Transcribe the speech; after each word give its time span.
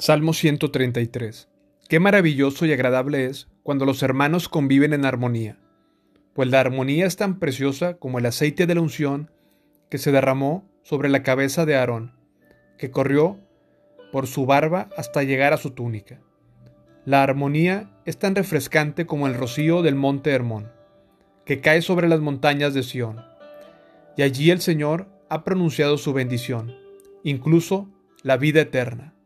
Salmo 0.00 0.32
133. 0.32 1.48
Qué 1.88 1.98
maravilloso 1.98 2.64
y 2.64 2.72
agradable 2.72 3.24
es 3.24 3.48
cuando 3.64 3.84
los 3.84 4.00
hermanos 4.04 4.48
conviven 4.48 4.92
en 4.92 5.04
armonía, 5.04 5.58
pues 6.34 6.48
la 6.48 6.60
armonía 6.60 7.04
es 7.04 7.16
tan 7.16 7.40
preciosa 7.40 7.94
como 7.94 8.20
el 8.20 8.26
aceite 8.26 8.68
de 8.68 8.76
la 8.76 8.80
unción 8.80 9.32
que 9.90 9.98
se 9.98 10.12
derramó 10.12 10.70
sobre 10.84 11.08
la 11.08 11.24
cabeza 11.24 11.66
de 11.66 11.74
Aarón, 11.74 12.12
que 12.78 12.92
corrió 12.92 13.40
por 14.12 14.28
su 14.28 14.46
barba 14.46 14.88
hasta 14.96 15.24
llegar 15.24 15.52
a 15.52 15.56
su 15.58 15.72
túnica. 15.72 16.20
La 17.04 17.24
armonía 17.24 17.90
es 18.04 18.20
tan 18.20 18.36
refrescante 18.36 19.04
como 19.04 19.26
el 19.26 19.34
rocío 19.34 19.82
del 19.82 19.96
monte 19.96 20.30
Hermón, 20.30 20.70
que 21.44 21.60
cae 21.60 21.82
sobre 21.82 22.06
las 22.06 22.20
montañas 22.20 22.72
de 22.72 22.84
Sión. 22.84 23.20
Y 24.16 24.22
allí 24.22 24.52
el 24.52 24.60
Señor 24.60 25.08
ha 25.28 25.42
pronunciado 25.42 25.98
su 25.98 26.12
bendición, 26.12 26.76
incluso 27.24 27.90
la 28.22 28.36
vida 28.36 28.60
eterna. 28.60 29.17